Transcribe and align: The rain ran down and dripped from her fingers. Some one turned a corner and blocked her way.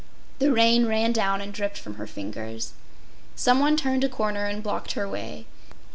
The 0.39 0.51
rain 0.51 0.87
ran 0.87 1.11
down 1.11 1.41
and 1.41 1.53
dripped 1.53 1.77
from 1.77 1.93
her 1.97 2.07
fingers. 2.07 2.73
Some 3.35 3.59
one 3.59 3.77
turned 3.77 4.03
a 4.03 4.09
corner 4.09 4.45
and 4.47 4.63
blocked 4.63 4.93
her 4.93 5.07
way. 5.07 5.45